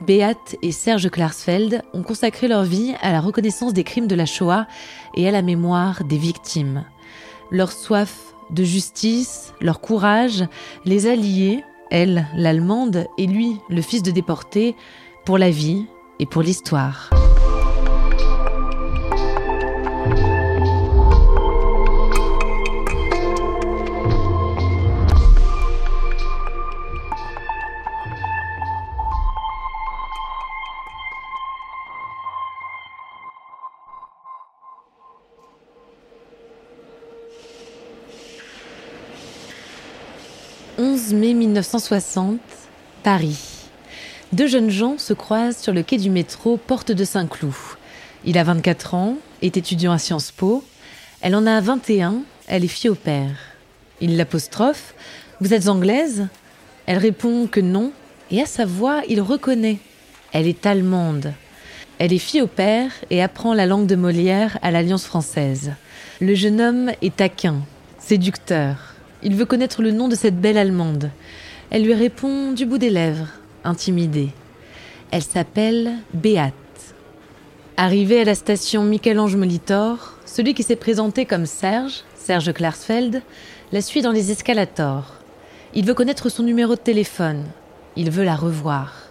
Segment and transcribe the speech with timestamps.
[0.00, 4.26] Beat et Serge Klarsfeld ont consacré leur vie à la reconnaissance des crimes de la
[4.26, 4.66] Shoah
[5.14, 6.84] et à la mémoire des victimes.
[7.50, 10.44] Leur soif de justice, leur courage,
[10.84, 14.76] les alliés, elle, l'allemande, et lui, le fils de déporté,
[15.24, 15.86] pour la vie
[16.18, 17.10] et pour l'histoire.
[41.06, 42.40] 11 mai 1960,
[43.04, 43.38] Paris.
[44.32, 47.52] Deux jeunes gens se croisent sur le quai du métro Porte de Saint-Cloud.
[48.24, 50.64] Il a 24 ans, est étudiant à Sciences Po.
[51.20, 53.36] Elle en a 21, elle est fille au père.
[54.00, 54.94] Il l'apostrophe
[55.40, 56.26] Vous êtes anglaise?
[56.86, 57.92] Elle répond que non,
[58.32, 59.78] et à sa voix, il reconnaît.
[60.32, 61.34] Elle est allemande.
[61.98, 65.72] Elle est fille au père et apprend la langue de Molière à l'Alliance française.
[66.20, 67.60] Le jeune homme est taquin,
[68.00, 68.95] séducteur.
[69.22, 71.10] Il veut connaître le nom de cette belle Allemande.
[71.70, 73.28] Elle lui répond du bout des lèvres,
[73.64, 74.30] intimidée.
[75.10, 76.54] Elle s'appelle Beate.
[77.76, 83.22] Arrivé à la station Michel-Ange Molitor, celui qui s'est présenté comme Serge, Serge Klarsfeld,
[83.72, 85.14] la suit dans les escalators.
[85.74, 87.44] Il veut connaître son numéro de téléphone.
[87.96, 89.08] Il veut la revoir.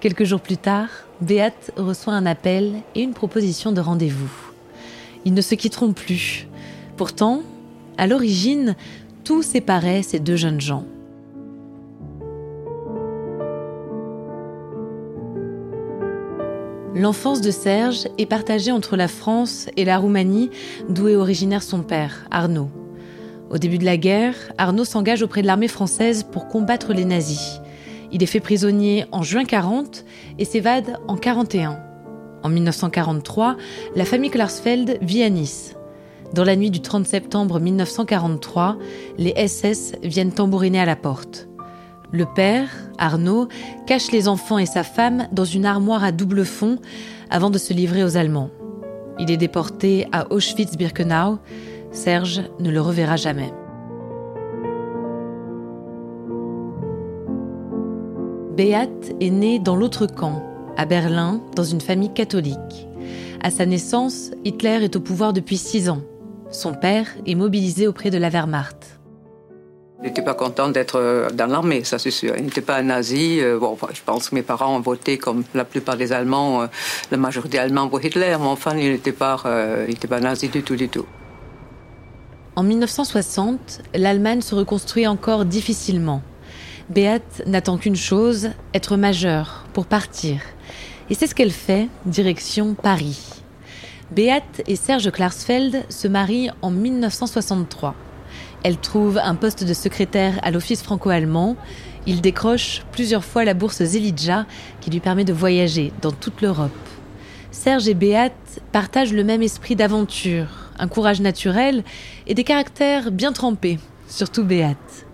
[0.00, 0.88] Quelques jours plus tard,
[1.20, 4.30] Beate reçoit un appel et une proposition de rendez-vous.
[5.24, 6.46] Ils ne se quitteront plus.
[6.96, 7.42] Pourtant,
[7.98, 8.76] à l'origine,
[9.30, 10.84] tout séparait ces deux jeunes gens.
[16.96, 20.50] L'enfance de Serge est partagée entre la France et la Roumanie,
[20.88, 22.70] d'où est originaire son père, Arnaud.
[23.50, 27.60] Au début de la guerre, Arnaud s'engage auprès de l'armée française pour combattre les nazis.
[28.10, 30.04] Il est fait prisonnier en juin 40
[30.40, 31.78] et s'évade en 41.
[32.42, 33.56] En 1943,
[33.94, 35.76] la famille Klarsfeld vit à Nice.
[36.34, 38.76] Dans la nuit du 30 septembre 1943,
[39.18, 41.48] les SS viennent tambouriner à la porte.
[42.12, 42.68] Le père,
[42.98, 43.48] Arnaud,
[43.86, 46.78] cache les enfants et sa femme dans une armoire à double fond
[47.30, 48.50] avant de se livrer aux Allemands.
[49.18, 51.38] Il est déporté à Auschwitz-Birkenau.
[51.90, 53.52] Serge ne le reverra jamais.
[58.56, 60.44] Beat est née dans l'autre camp,
[60.76, 62.86] à Berlin, dans une famille catholique.
[63.42, 66.02] À sa naissance, Hitler est au pouvoir depuis six ans.
[66.50, 69.00] Son père est mobilisé auprès de la Wehrmacht.
[70.02, 72.34] Il n'était pas content d'être euh, dans l'armée, ça c'est sûr.
[72.36, 73.38] Il n'était pas un nazi.
[73.40, 76.66] Euh, bon, je pense que mes parents ont voté comme la plupart des Allemands, euh,
[77.10, 79.42] la majorité allemande pour Hitler, mais enfin, il n'était pas,
[79.86, 81.06] il n'était pas nazi du tout, du tout.
[82.56, 86.22] En 1960, l'Allemagne se reconstruit encore difficilement.
[86.88, 90.40] Beate n'attend qu'une chose, être majeure, pour partir.
[91.10, 93.39] Et c'est ce qu'elle fait, direction Paris.
[94.10, 97.94] Beate et Serge Klarsfeld se marient en 1963.
[98.64, 101.56] Elle trouve un poste de secrétaire à l'Office franco-allemand.
[102.06, 104.46] Il décroche plusieurs fois la bourse Zelidja
[104.80, 106.72] qui lui permet de voyager dans toute l'Europe.
[107.52, 110.48] Serge et Beate partagent le même esprit d'aventure,
[110.78, 111.84] un courage naturel
[112.26, 115.06] et des caractères bien trempés, surtout Beate.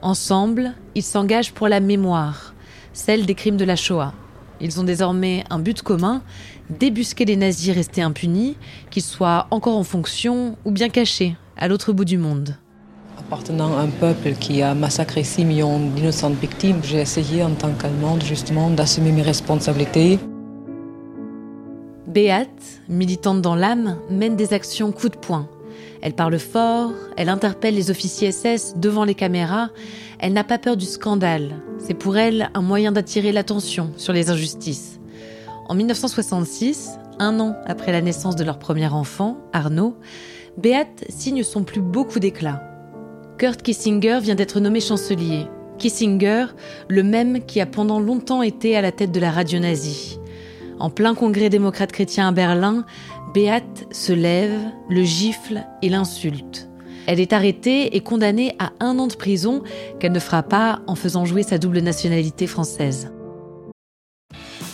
[0.00, 2.54] Ensemble, ils s'engagent pour la mémoire,
[2.94, 4.14] celle des crimes de la Shoah.
[4.60, 6.22] Ils ont désormais un but commun,
[6.70, 8.56] débusquer les nazis restés impunis,
[8.90, 12.56] qu'ils soient encore en fonction ou bien cachés à l'autre bout du monde.
[13.18, 17.72] Appartenant à un peuple qui a massacré 6 millions d'innocentes victimes, j'ai essayé en tant
[17.72, 20.18] qu'Allemande justement d'assumer mes responsabilités.
[22.06, 25.48] Beate, militante dans l'âme, mène des actions coup de poing.
[26.00, 29.70] Elle parle fort, elle interpelle les officiers SS devant les caméras,
[30.20, 31.56] elle n'a pas peur du scandale.
[31.78, 34.97] C'est pour elle un moyen d'attirer l'attention sur les injustices.
[35.68, 39.98] En 1966, un an après la naissance de leur premier enfant, Arnaud,
[40.56, 42.62] Beate signe son plus beau coup d'éclat.
[43.36, 45.46] Kurt Kissinger vient d'être nommé chancelier.
[45.76, 46.46] Kissinger,
[46.88, 50.18] le même qui a pendant longtemps été à la tête de la radio nazie.
[50.80, 52.86] En plein congrès démocrate chrétien à Berlin,
[53.34, 56.70] Beate se lève, le gifle et l'insulte.
[57.06, 59.62] Elle est arrêtée et condamnée à un an de prison
[60.00, 63.12] qu'elle ne fera pas en faisant jouer sa double nationalité française.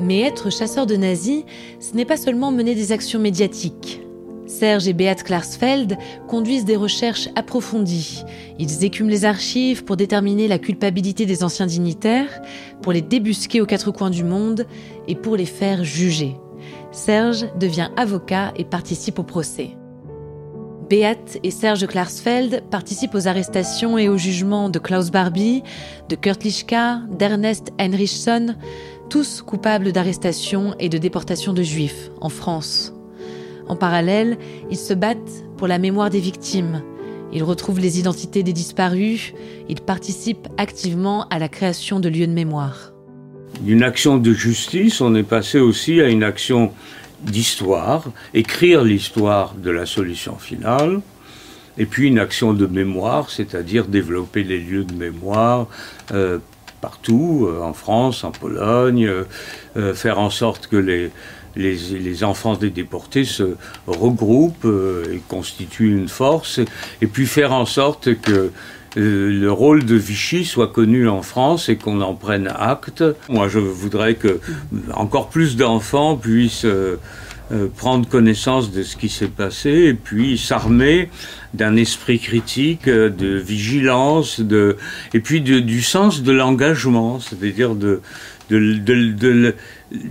[0.00, 1.44] Mais être chasseur de nazis,
[1.80, 4.02] ce n'est pas seulement mener des actions médiatiques.
[4.48, 8.24] Serge et Beat Klarsfeld conduisent des recherches approfondies.
[8.58, 12.40] Ils écument les archives pour déterminer la culpabilité des anciens dignitaires,
[12.80, 14.66] pour les débusquer aux quatre coins du monde
[15.06, 16.36] et pour les faire juger.
[16.92, 19.76] Serge devient avocat et participe au procès.
[20.88, 25.62] Beat et Serge Klarsfeld participent aux arrestations et au jugement de Klaus Barbie,
[26.08, 28.54] de Kurt Lischka, d'Ernest Heinrichson,
[29.08, 32.92] tous coupables d'arrestation et de déportation de juifs en France.
[33.68, 34.38] En parallèle,
[34.70, 36.82] ils se battent pour la mémoire des victimes.
[37.32, 39.32] Ils retrouvent les identités des disparus.
[39.68, 42.92] Ils participent activement à la création de lieux de mémoire.
[43.60, 46.72] D'une action de justice, on est passé aussi à une action
[47.22, 48.04] d'histoire,
[48.34, 51.00] écrire l'histoire de la solution finale,
[51.76, 55.66] et puis une action de mémoire, c'est-à-dire développer les lieux de mémoire,
[56.12, 56.38] euh,
[56.80, 59.24] partout, euh, en France, en Pologne, euh,
[59.76, 61.10] euh, faire en sorte que les,
[61.56, 64.66] les, enfants des déportés se regroupent
[65.12, 66.60] et constituent une force,
[67.02, 68.52] et puis faire en sorte que
[68.96, 73.04] le rôle de Vichy soit connu en France et qu'on en prenne acte.
[73.28, 74.40] Moi, je voudrais que
[74.94, 76.66] encore plus d'enfants puissent
[77.76, 81.08] prendre connaissance de ce qui s'est passé et puis s'armer
[81.54, 84.76] d'un esprit critique, euh, de vigilance, de,
[85.14, 88.00] et puis du sens de l'engagement, c'est-à-dire de,
[88.50, 89.54] de, de,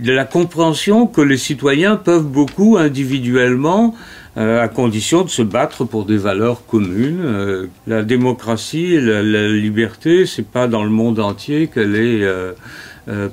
[0.04, 3.94] la compréhension que les citoyens peuvent beaucoup individuellement,
[4.36, 7.22] euh, à condition de se battre pour des valeurs communes.
[7.24, 12.26] Euh, la démocratie, la, la liberté, c'est pas dans le monde entier qu'elle est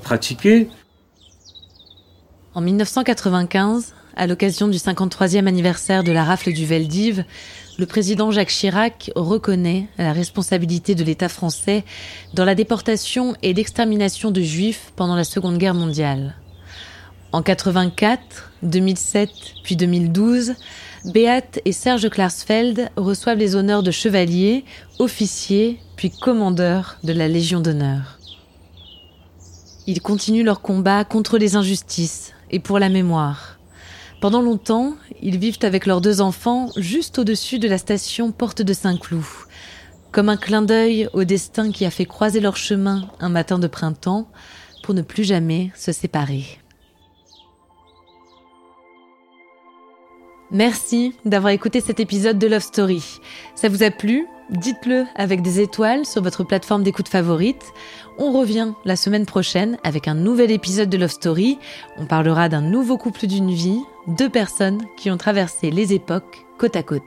[0.02, 0.70] pratiquée.
[2.56, 7.26] En 1995, à l'occasion du 53e anniversaire de la rafle du Veldiv,
[7.78, 11.84] le président Jacques Chirac reconnaît la responsabilité de l'État français
[12.34, 16.38] dans la déportation et l'extermination de juifs pendant la Seconde Guerre mondiale.
[17.34, 19.30] En 84, 2007
[19.66, 20.54] puis 2012,
[21.04, 24.64] Beat et Serge Klarsfeld reçoivent les honneurs de chevalier,
[25.00, 28.18] officier puis commandeur de la Légion d'honneur.
[29.88, 33.60] Ils continuent leur combat contre les injustices et pour la mémoire.
[34.22, 38.74] Pendant longtemps, ils vivent avec leurs deux enfants juste au-dessus de la station Porte de
[38.74, 39.24] Saint-Cloud.
[40.12, 43.68] Comme un clin d'œil au destin qui a fait croiser leur chemin un matin de
[43.68, 44.28] printemps
[44.84, 46.46] pour ne plus jamais se séparer.
[50.52, 53.04] Merci d'avoir écouté cet épisode de Love Story.
[53.56, 54.28] Ça vous a plu?
[54.50, 57.74] Dites-le avec des étoiles sur votre plateforme d'écoute favorite.
[58.18, 61.58] On revient la semaine prochaine avec un nouvel épisode de Love Story.
[61.98, 66.76] On parlera d'un nouveau couple d'une vie, deux personnes qui ont traversé les époques côte
[66.76, 67.02] à côte.